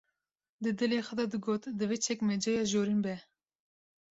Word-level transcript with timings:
‘’Di 0.61 0.71
dilê 0.79 0.99
xwe 1.07 1.15
de 1.19 1.25
digot: 1.31 1.63
Divê 1.79 1.97
çekmeceya 2.05 2.63
jorîn 2.71 2.99
be. 3.05 3.15